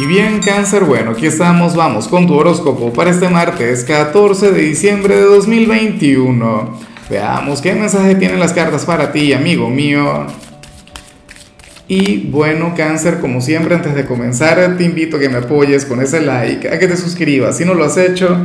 [0.00, 4.62] Y bien, cáncer, bueno, aquí estamos, vamos con tu horóscopo para este martes 14 de
[4.62, 6.80] diciembre de 2021.
[7.10, 10.26] Veamos qué mensaje tienen las cartas para ti, amigo mío.
[11.86, 16.00] Y bueno, cáncer, como siempre, antes de comenzar, te invito a que me apoyes con
[16.00, 18.38] ese like, a que te suscribas si no lo has hecho,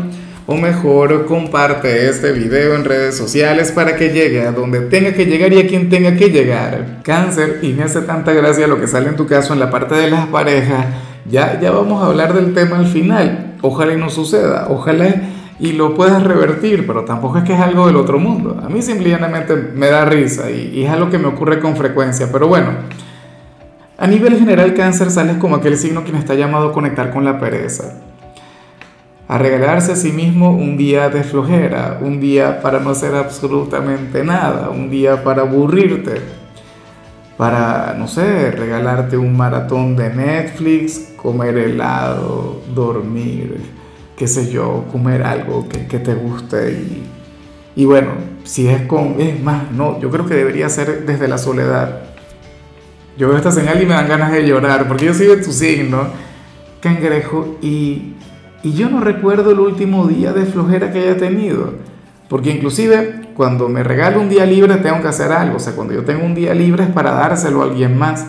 [0.48, 5.26] o mejor, comparte este video en redes sociales para que llegue a donde tenga que
[5.26, 7.00] llegar y a quien tenga que llegar.
[7.02, 9.96] Cáncer, y me hace tanta gracia lo que sale en tu caso en la parte
[9.96, 13.56] de las parejas ya, ya vamos a hablar del tema al final.
[13.62, 15.16] Ojalá y no suceda, ojalá
[15.60, 18.62] y lo puedas revertir, pero tampoco es que es algo del otro mundo.
[18.64, 22.30] A mí simplemente me da risa y, y es algo que me ocurre con frecuencia.
[22.32, 22.72] Pero bueno,
[23.98, 27.40] a nivel general cáncer sales como aquel signo quien está llamado a conectar con la
[27.40, 27.94] pereza.
[29.28, 34.24] A regalarse a sí mismo un día de flojera, un día para no hacer absolutamente
[34.24, 36.22] nada, un día para aburrirte
[37.38, 43.58] para, no sé, regalarte un maratón de Netflix, comer helado, dormir,
[44.16, 46.72] qué sé yo, comer algo que, te guste.
[46.72, 48.12] Y, y, bueno,
[48.44, 52.04] si es con, es más, no, yo creo que debería ser desde la soledad.
[53.18, 55.52] Yo veo esta señal y me dan ganas de llorar, porque yo soy de tu
[55.52, 56.08] signo,
[56.80, 58.14] cangrejo, y,
[58.64, 61.74] y yo no recuerdo el último día de flojera que haya tenido,
[62.30, 65.58] porque inclusive cuando me regalo un día libre tengo que hacer algo.
[65.58, 68.26] O sea, cuando yo tengo un día libre es para dárselo a alguien más.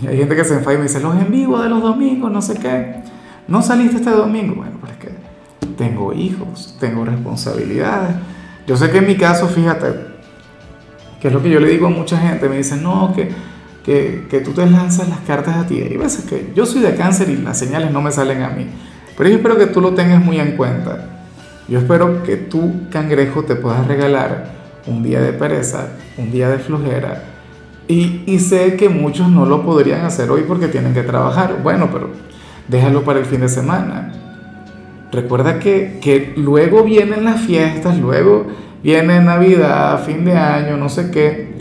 [0.00, 2.30] Y hay gente que se enfada y me dice, los en vivo de los domingos,
[2.30, 3.02] no sé qué.
[3.48, 4.54] No saliste este domingo.
[4.54, 5.10] Bueno, pues es que
[5.76, 8.16] tengo hijos, tengo responsabilidades.
[8.66, 9.88] Yo sé que en mi caso, fíjate,
[11.20, 13.28] que es lo que yo le digo a mucha gente, me dicen, no, que,
[13.84, 15.78] que, que tú te lanzas las cartas a ti.
[15.78, 18.68] Y veces que yo soy de cáncer y las señales no me salen a mí.
[19.16, 21.11] Pero yo espero que tú lo tengas muy en cuenta.
[21.68, 26.58] Yo espero que tú, cangrejo, te puedas regalar un día de pereza, un día de
[26.58, 27.24] flojera.
[27.88, 31.58] Y, sé que muchos no lo podrían hacer hoy porque tienen que trabajar.
[31.62, 32.10] Bueno, pero
[32.68, 34.12] déjalo para el fin de semana.
[35.12, 38.46] Recuerda que, que luego vienen las fiestas, luego
[38.82, 41.52] viene Navidad, fin de año, no sé qué.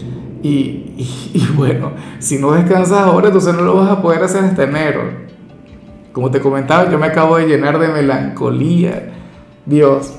[0.42, 0.50] Y,
[1.34, 5.02] y, bueno, si no descansas ahora, entonces no lo vas a poder hacer hasta enero.
[6.14, 9.21] Como te comentaba, yo me acabo de llenar de melancolía
[9.66, 10.14] Dios,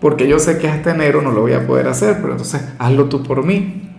[0.00, 3.06] porque yo sé que hasta enero no lo voy a poder hacer, pero entonces hazlo
[3.06, 3.90] tú por mí.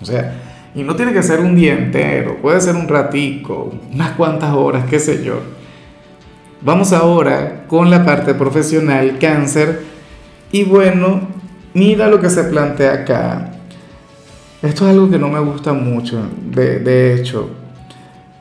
[0.00, 0.34] O sea,
[0.74, 4.84] y no tiene que ser un día entero, puede ser un ratico, unas cuantas horas,
[4.88, 5.40] qué sé yo.
[6.62, 9.80] Vamos ahora con la parte profesional, cáncer.
[10.52, 11.22] Y bueno,
[11.72, 13.52] mira lo que se plantea acá.
[14.62, 17.59] Esto es algo que no me gusta mucho, de, de hecho.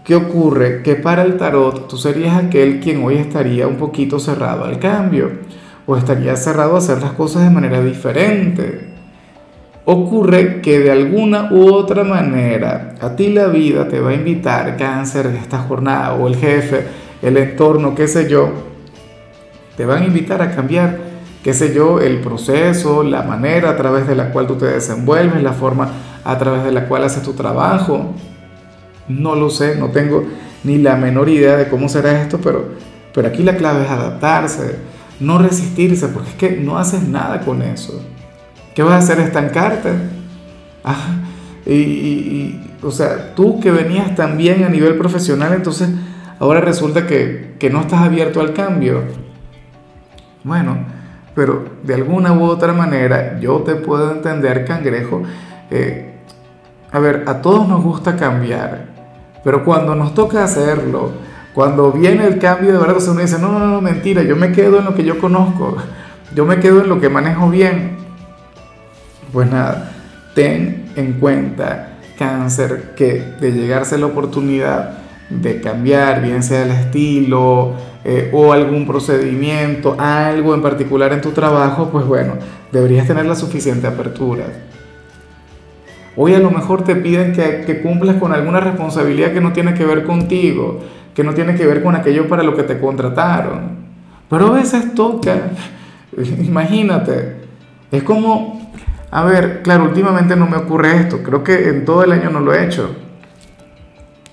[0.09, 0.81] ¿Qué ocurre?
[0.81, 5.29] Que para el tarot tú serías aquel quien hoy estaría un poquito cerrado al cambio
[5.85, 8.89] o estaría cerrado a hacer las cosas de manera diferente.
[9.85, 14.77] Ocurre que de alguna u otra manera a ti la vida te va a invitar,
[14.77, 16.85] cáncer de esta jornada o el jefe,
[17.21, 18.49] el entorno, qué sé yo,
[19.77, 20.97] te van a invitar a cambiar,
[21.43, 25.43] qué sé yo, el proceso, la manera a través de la cual tú te desenvuelves,
[25.43, 25.87] la forma
[26.23, 28.15] a través de la cual haces tu trabajo.
[29.09, 30.23] No lo sé, no tengo
[30.63, 32.69] ni la menor idea de cómo será esto, pero,
[33.13, 34.77] pero aquí la clave es adaptarse,
[35.19, 38.01] no resistirse, porque es que no haces nada con eso.
[38.73, 39.19] ¿Qué vas a hacer?
[39.19, 39.89] Estancarte.
[40.83, 41.15] Ah,
[41.65, 45.89] y, o sea, tú que venías tan bien a nivel profesional, entonces
[46.39, 49.03] ahora resulta que, no estás abierto al cambio.
[50.43, 50.77] Bueno,
[51.35, 55.23] pero de alguna u otra manera yo te puedo entender, cangrejo.
[55.69, 56.15] Eh,
[56.91, 58.98] a ver, a todos nos gusta cambiar.
[59.43, 61.11] Pero cuando nos toca hacerlo,
[61.53, 64.79] cuando viene el cambio de verdad, uno dice, no, no, no, mentira, yo me quedo
[64.79, 65.77] en lo que yo conozco,
[66.35, 67.97] yo me quedo en lo que manejo bien.
[69.31, 69.91] Pues nada,
[70.35, 74.99] ten en cuenta, cáncer, que de llegarse la oportunidad
[75.29, 77.73] de cambiar, bien sea el estilo
[78.03, 82.33] eh, o algún procedimiento, algo en particular en tu trabajo, pues bueno,
[82.71, 84.45] deberías tener la suficiente apertura.
[86.21, 89.85] Hoy a lo mejor te piden que, cumplas con alguna responsabilidad que no tiene que
[89.85, 90.81] ver contigo,
[91.15, 93.77] que no tiene que ver con aquello para lo que te contrataron.
[94.29, 95.51] Pero a veces toca,
[96.45, 97.37] imagínate,
[97.89, 98.69] es como,
[99.09, 102.41] a ver, claro, últimamente no me ocurre esto, creo que en todo el año no
[102.41, 102.93] lo he hecho,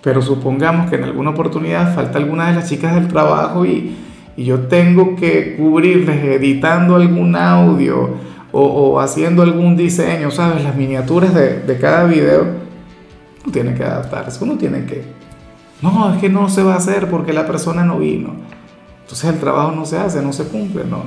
[0.02, 3.94] pero supongamos que en alguna oportunidad falta alguna de las chicas del trabajo y,
[4.36, 8.26] y yo tengo que cubrirles editando algún audio
[8.58, 10.64] o, haciendo algún diseño, ¿sabes?
[10.64, 15.04] Las miniaturas de, de cada video, uno tiene que adaptarse, uno tiene que...
[15.82, 18.34] No, es que no se va a hacer porque la persona no vino.
[19.02, 21.04] Entonces el trabajo no se hace, no se cumple, no.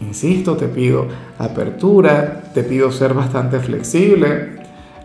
[0.00, 1.06] Insisto, te pido
[1.38, 4.58] apertura, te pido ser bastante flexible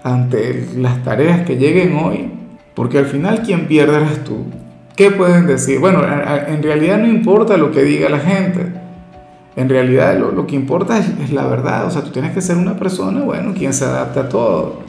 [0.04, 2.32] ante las tareas que lleguen hoy,
[2.76, 4.46] porque al final quien pierde eres tú.
[4.96, 5.80] ¿Qué pueden decir?
[5.80, 8.73] Bueno, en realidad no importa lo que diga la gente.
[9.56, 11.86] En realidad lo, que importa es, la verdad.
[11.86, 14.82] O sea, tú tienes que ser una persona, bueno, quien se adapte a todo.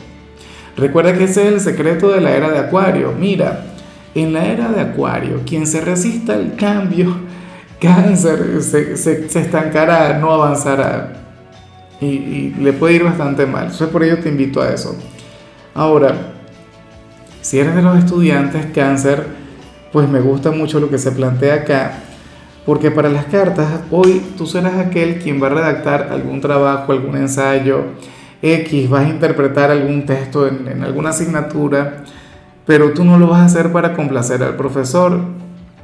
[0.76, 3.12] Recuerda que ese es el secreto de la era de Acuario.
[3.18, 3.66] Mira,
[4.14, 7.14] en la era de Acuario, quien se resista al cambio,
[7.80, 11.20] cáncer, se, estancará, no avanzará.
[12.00, 13.64] Y, y, le puede ir bastante mal.
[13.64, 14.96] Entonces por ello te invito a eso.
[15.74, 16.14] Ahora,
[17.40, 19.26] si eres de los estudiantes cáncer,
[19.92, 21.98] pues me gusta mucho lo que se plantea acá,
[22.66, 27.16] porque para las cartas hoy tú serás aquel quien va a redactar algún trabajo, algún
[27.16, 27.84] ensayo
[28.44, 32.04] X, vas a interpretar algún texto en, alguna asignatura,
[32.66, 35.18] pero tú no lo vas a hacer para complacer al profesor,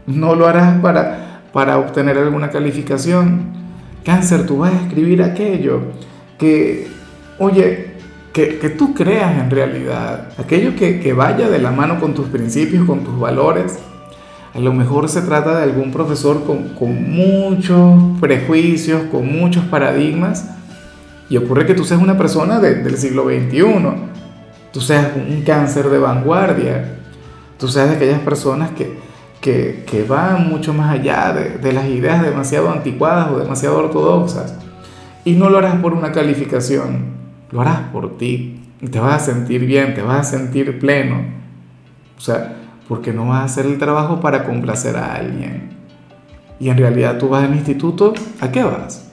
[0.07, 3.61] no lo harás para, para obtener alguna calificación.
[4.05, 5.81] Cáncer, tú vas a escribir aquello
[6.39, 6.87] que,
[7.39, 7.95] oye,
[8.33, 12.29] que, que, tú creas en realidad, aquello que, que, vaya de la mano con tus
[12.29, 13.79] principios, con tus valores,
[14.53, 20.51] a lo mejor se trata de algún profesor con, con muchos prejuicios, con muchos paradigmas,
[21.29, 23.63] y ocurre que tú seas una persona del siglo XXI,
[24.73, 26.99] tú seas un cáncer de vanguardia,
[27.59, 28.99] tú seas de aquellas personas que,
[29.41, 34.55] que, que van mucho más allá de, de las ideas demasiado anticuadas o demasiado ortodoxas.
[35.25, 37.05] Y no lo harás por una calificación,
[37.53, 38.61] lo harás por ti.
[38.81, 41.23] Y te vas a sentir bien, te vas a sentir pleno.
[42.19, 42.60] O sea,
[42.91, 45.69] porque no vas a hacer el trabajo para complacer a alguien.
[46.59, 49.09] Y en realidad tú vas al instituto, ¿a qué vas?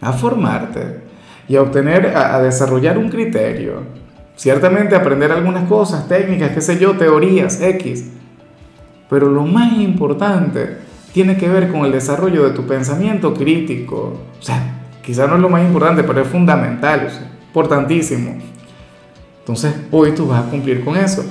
[0.00, 1.02] A formarte
[1.46, 3.84] y a obtener, a, desarrollar un criterio.
[4.34, 8.10] Ciertamente aprender algunas cosas, técnicas, qué sé yo, teorías, X.
[9.08, 10.78] Pero lo más importante
[11.12, 14.18] tiene que ver con el desarrollo de tu pensamiento crítico.
[14.40, 18.38] O sea, quizá no es lo más importante, pero es fundamental, o importantísimo.
[19.38, 21.24] Entonces, hoy tú vas a cumplir con eso.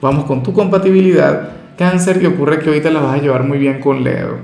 [0.00, 3.80] Vamos con tu compatibilidad, cáncer, y ocurre que te la vas a llevar muy bien
[3.80, 4.38] con Leo.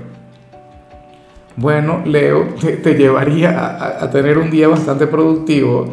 [1.55, 2.49] Bueno, Leo
[2.83, 5.87] te, llevaría a, tener un día bastante productivo.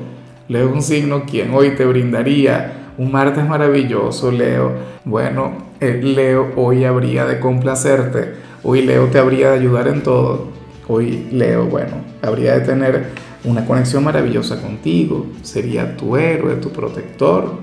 [0.48, 4.72] Leo es un signo quien hoy te brindaría un martes maravilloso, Leo.
[5.06, 8.34] Bueno, eh, Leo hoy habría de complacerte.
[8.62, 10.48] Hoy Leo te habría de ayudar en todo.
[10.86, 13.06] Hoy Leo, bueno, habría de tener
[13.44, 15.24] una conexión maravillosa contigo.
[15.40, 17.60] Sería tu héroe, tu protector.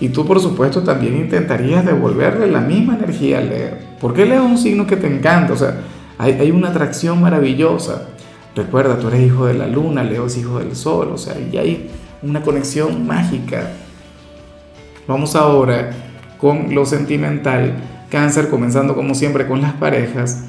[0.00, 3.70] Y tú, por supuesto, también intentarías devolverle la misma energía a Leo.
[4.00, 5.80] Porque Leo es un signo que te encanta, o sea,
[6.18, 8.08] hay, hay, una atracción maravillosa.
[8.54, 11.56] Recuerda, tú eres hijo de la luna, Leo es hijo del sol, o sea, y
[11.56, 11.90] hay
[12.22, 13.70] una conexión mágica.
[15.06, 15.90] Vamos ahora
[16.38, 17.74] con lo sentimental.
[18.10, 20.44] Cáncer, comenzando como siempre con las parejas.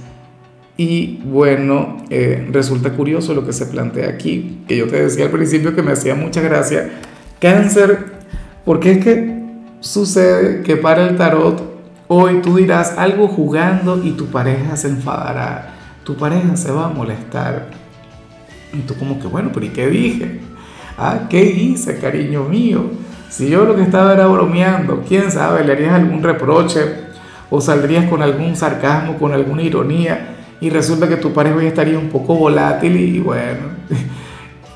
[0.78, 5.32] Y bueno, eh, resulta curioso lo que se plantea aquí, que yo te decía al
[5.32, 6.90] principio que me hacía mucha gracia.
[7.40, 8.06] Cáncer,
[8.64, 9.37] porque es que
[9.80, 11.62] sucede que para el tarot
[12.08, 16.90] hoy tú dirás algo jugando y tu pareja se enfadará, tu pareja se va a
[16.90, 17.68] molestar.
[18.74, 20.42] Y tú como que, bueno, pero ¿y qué dije?
[20.98, 22.90] Ah, ¿qué hice, cariño mío?
[23.30, 27.08] Si yo lo que estaba era bromeando, quién sabe, le harías algún reproche
[27.50, 32.00] o saldrías con algún sarcasmo, con alguna ironía y resulta que tu pareja hoy estaría
[32.00, 33.68] un poco volátil y bueno,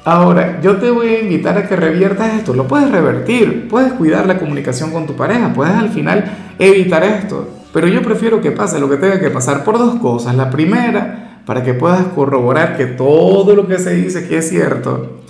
[0.04, 2.54] Ahora, yo te voy a invitar a que reviertas esto.
[2.54, 7.48] Lo puedes revertir, puedes cuidar la comunicación con tu pareja, puedes al final evitar esto.
[7.72, 10.36] Pero yo prefiero que pase lo que tenga que pasar por dos cosas.
[10.36, 15.22] La primera, para que puedas corroborar que todo lo que se dice aquí es cierto.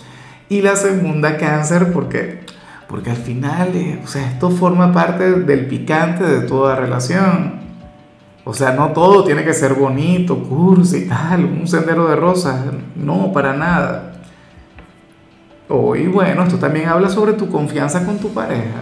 [0.48, 2.40] Y la segunda, cáncer, porque,
[2.88, 7.60] porque al final, eh, o sea, esto forma parte del picante de toda relación.
[8.46, 12.66] O sea, no todo tiene que ser bonito, cursi tal, un sendero de rosas.
[12.96, 14.11] No, para nada.
[15.74, 18.82] Hoy, bueno, esto también habla sobre tu confianza con tu pareja,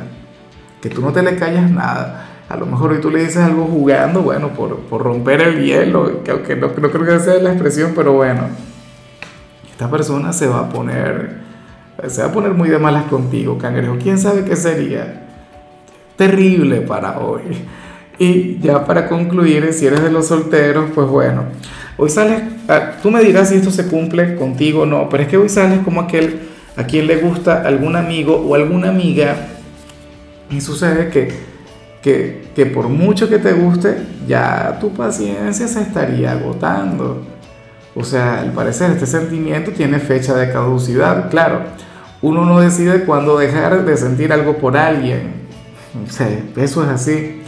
[0.81, 2.25] que tú no te le callas nada.
[2.49, 6.23] A lo mejor hoy tú le dices algo jugando, bueno, por, por romper el hielo,
[6.23, 8.47] que aunque no, no creo que sea la expresión, pero bueno,
[9.69, 11.37] esta persona se va a poner,
[12.07, 13.97] se va a poner muy de malas contigo, cangrejo.
[14.01, 15.27] ¿Quién sabe qué sería?
[16.15, 17.43] Terrible para hoy.
[18.17, 21.43] Y ya para concluir, si eres de los solteros, pues bueno,
[21.97, 25.29] hoy sales, ah, tú me dirás si esto se cumple contigo o no, pero es
[25.29, 26.48] que hoy sales como aquel
[26.79, 29.35] a quien le gusta algún amigo o alguna amiga
[30.49, 31.27] y sucede que,
[32.01, 37.21] que, que por mucho que te guste, ya tu paciencia se estaría agotando.
[37.97, 41.29] O sea, al parecer este sentimiento tiene fecha de caducidad.
[41.29, 41.63] Claro,
[42.21, 45.33] uno no decide cuándo dejar de sentir algo por alguien.
[46.07, 47.41] O sea, eso es así.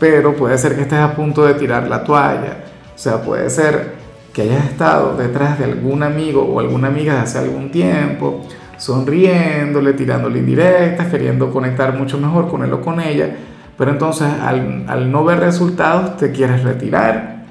[0.00, 2.64] Pero puede ser que estés a punto de tirar la toalla.
[2.92, 3.92] O sea, puede ser
[4.32, 8.44] que hayas estado detrás de algún amigo o alguna amiga de hace algún tiempo
[8.76, 13.34] sonriéndole, tirándole indirectas, queriendo conectar mucho mejor con él o con ella,
[13.76, 17.44] pero entonces al, al no ver resultados te quieres retirar,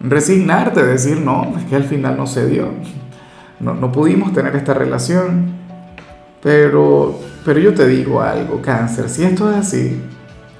[0.00, 2.68] resignarte, decir, no, es que al final no se dio,
[3.60, 5.52] no, no pudimos tener esta relación,
[6.42, 10.00] pero, pero yo te digo algo, cáncer, si esto es así,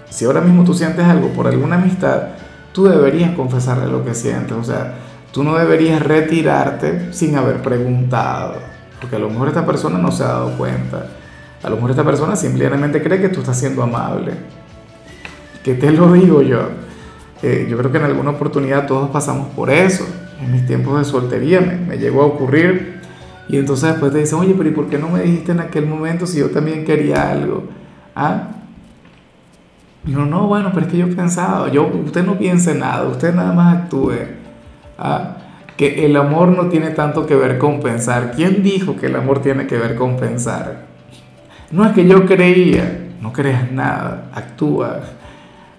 [0.08, 2.28] si ahora mismo tú sientes algo por alguna amistad,
[2.72, 4.94] tú deberías confesarle lo que sientes, o sea,
[5.32, 8.56] tú no deberías retirarte sin haber preguntado,
[9.00, 11.06] porque a lo mejor esta persona no se ha dado cuenta,
[11.62, 14.32] a lo mejor esta persona simplemente cree que tú estás siendo amable,
[15.64, 16.68] que te lo digo yo,
[17.42, 20.06] eh, yo creo que en alguna oportunidad todos pasamos por eso,
[20.40, 23.00] en mis tiempos de soltería me, llegó a ocurrir,
[23.48, 25.86] y entonces después te dicen, oye, pero ¿y por qué no me dijiste en aquel
[25.86, 27.64] momento si yo también quería algo?
[28.14, 28.48] ¿Ah?
[30.06, 33.04] Y uno, no, bueno, pero es que yo he pensado, yo, usted no piense nada,
[33.08, 34.12] usted nada más actúe.
[34.98, 35.36] ¿Ah?
[35.80, 38.32] Que el amor no tiene tanto que ver con pensar.
[38.36, 40.82] ¿Quién dijo que el amor tiene que ver con pensar?
[41.70, 45.00] No es que yo creía, no creas nada, actúa.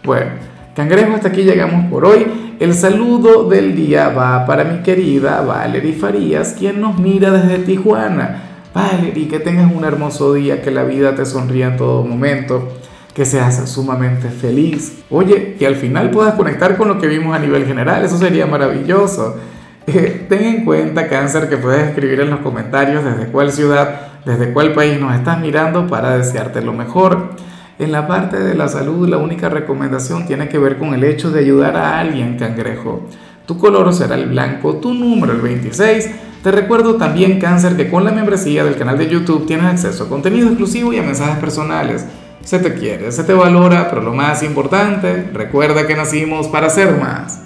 [0.03, 0.31] Bueno,
[0.75, 2.55] cangrejo, hasta aquí llegamos por hoy.
[2.59, 8.41] El saludo del día va para mi querida Valerie Farías, quien nos mira desde Tijuana.
[8.73, 12.69] Valerie, que tengas un hermoso día, que la vida te sonría en todo momento
[13.13, 15.03] que seas sumamente feliz.
[15.11, 18.47] Oye, que al final puedas conectar con lo que vimos a nivel general, eso sería
[18.47, 19.35] maravilloso.
[19.87, 24.53] Eh, ten en cuenta, cáncer, que puedes escribir en los comentarios desde cuál ciudad, desde
[24.53, 27.31] cuál país nos estás mirando para desearte lo mejor.
[27.79, 31.31] En la parte de la salud, la única recomendación tiene que ver con el hecho
[31.31, 33.07] de ayudar a alguien, cangrejo.
[33.47, 36.11] Tu color será el blanco, tu número el 26.
[36.43, 40.09] Te recuerdo también, cáncer, que con la membresía del canal de YouTube tienes acceso a
[40.09, 42.05] contenido exclusivo y a mensajes personales.
[42.43, 46.97] Se te quiere, se te valora, pero lo más importante, recuerda que nacimos para ser
[46.99, 47.39] más.